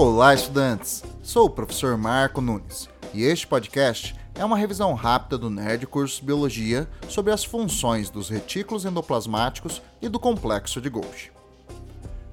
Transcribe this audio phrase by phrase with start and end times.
[0.00, 1.02] Olá, estudantes!
[1.24, 6.24] Sou o professor Marco Nunes e este podcast é uma revisão rápida do Nerd Curso
[6.24, 11.32] Biologia sobre as funções dos retículos endoplasmáticos e do complexo de Golgi.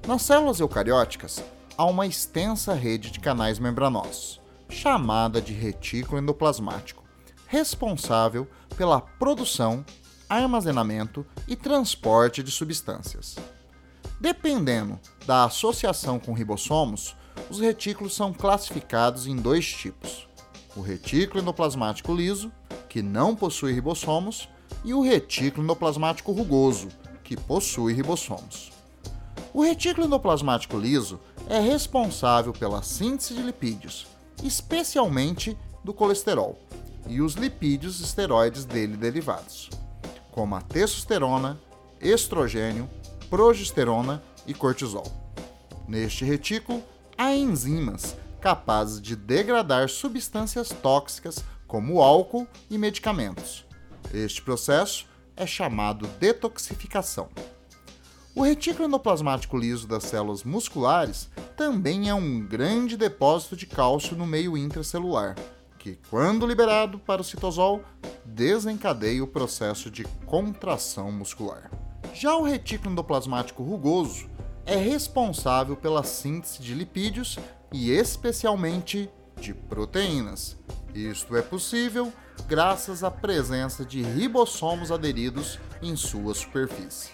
[0.06, 1.42] Nas células eucarióticas,
[1.76, 7.02] há uma extensa rede de canais membranosos, chamada de retículo endoplasmático,
[7.48, 9.84] responsável pela produção,
[10.28, 13.34] armazenamento e transporte de substâncias.
[14.20, 17.14] Dependendo da associação com ribossomos,
[17.50, 20.26] os retículos são classificados em dois tipos:
[20.74, 22.50] o retículo endoplasmático liso,
[22.88, 24.48] que não possui ribossomos,
[24.84, 26.88] e o retículo endoplasmático rugoso,
[27.22, 28.72] que possui ribossomos.
[29.52, 34.06] O retículo endoplasmático liso é responsável pela síntese de lipídios,
[34.42, 36.58] especialmente do colesterol,
[37.06, 39.70] e os lipídios esteroides dele derivados,
[40.30, 41.58] como a testosterona,
[42.00, 42.88] estrogênio,
[43.28, 45.06] progesterona e cortisol.
[45.86, 46.82] Neste retículo,
[47.16, 53.64] há enzimas capazes de degradar substâncias tóxicas como álcool e medicamentos.
[54.12, 57.28] Este processo é chamado detoxificação.
[58.34, 64.26] O retículo endoplasmático liso das células musculares também é um grande depósito de cálcio no
[64.26, 65.34] meio intracelular,
[65.78, 67.82] que, quando liberado para o citosol,
[68.24, 71.70] desencadeia o processo de contração muscular.
[72.18, 74.26] Já o retículo endoplasmático rugoso
[74.64, 77.38] é responsável pela síntese de lipídios
[77.70, 80.56] e especialmente de proteínas.
[80.94, 82.10] Isto é possível
[82.48, 87.10] graças à presença de ribossomos aderidos em sua superfície.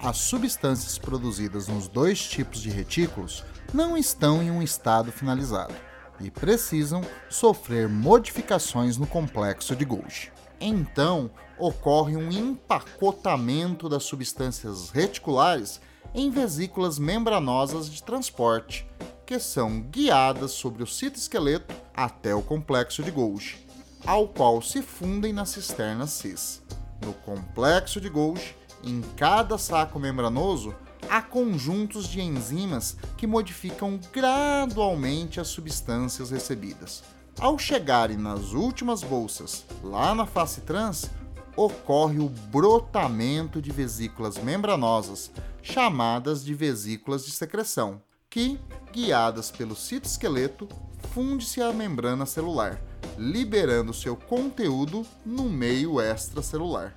[0.00, 5.74] As substâncias produzidas nos dois tipos de retículos não estão em um estado finalizado
[6.20, 10.37] e precisam sofrer modificações no complexo de Golgi.
[10.60, 15.80] Então, ocorre um empacotamento das substâncias reticulares
[16.14, 18.86] em vesículas membranosas de transporte,
[19.26, 23.58] que são guiadas sobre o citoesqueleto até o complexo de Golgi,
[24.06, 26.62] ao qual se fundem na cisterna cis.
[27.04, 30.74] No complexo de Golgi, em cada saco membranoso,
[31.08, 37.02] há conjuntos de enzimas que modificam gradualmente as substâncias recebidas.
[37.40, 41.08] Ao chegarem nas últimas bolsas, lá na face trans,
[41.56, 45.30] ocorre o brotamento de vesículas membranosas,
[45.62, 48.58] chamadas de vesículas de secreção, que,
[48.92, 50.68] guiadas pelo citoesqueleto,
[51.12, 52.80] funde-se à membrana celular,
[53.16, 56.96] liberando seu conteúdo no meio extracelular.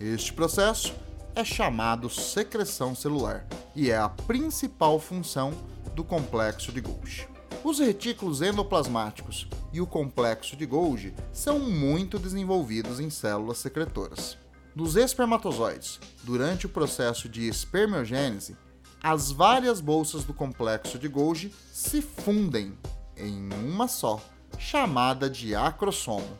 [0.00, 0.92] Este processo
[1.32, 5.52] é chamado secreção celular e é a principal função
[5.94, 7.35] do complexo de Golgi.
[7.64, 14.38] Os retículos endoplasmáticos e o complexo de Golgi são muito desenvolvidos em células secretoras.
[14.74, 18.56] Nos espermatozoides, durante o processo de espermiogênese,
[19.02, 22.76] as várias bolsas do complexo de Golgi se fundem
[23.16, 24.20] em uma só,
[24.58, 26.38] chamada de acrossomo,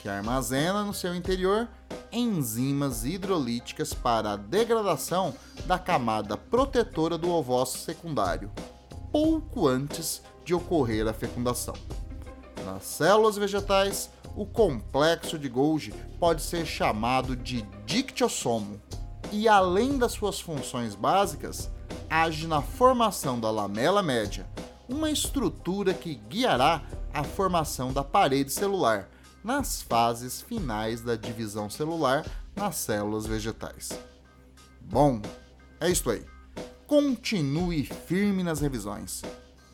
[0.00, 1.68] que armazena no seu interior
[2.10, 5.34] enzimas hidrolíticas para a degradação
[5.66, 8.50] da camada protetora do ovócito secundário,
[9.10, 11.74] pouco antes de ocorrer a fecundação.
[12.64, 18.80] Nas células vegetais, o complexo de Golgi pode ser chamado de dictiossomo
[19.30, 21.70] e, além das suas funções básicas,
[22.08, 24.46] age na formação da lamela média,
[24.88, 26.82] uma estrutura que guiará
[27.12, 29.08] a formação da parede celular
[29.42, 32.24] nas fases finais da divisão celular
[32.54, 33.90] nas células vegetais.
[34.80, 35.20] Bom,
[35.80, 36.24] é isso aí.
[36.86, 39.22] Continue firme nas revisões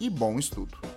[0.01, 0.88] e bom estudo!